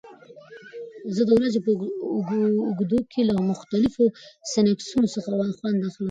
[1.15, 1.71] زه د ورځې په
[2.67, 4.03] اوږدو کې له مختلفو
[4.53, 5.51] سنکسونو څخه خوند
[5.87, 5.97] اخلم.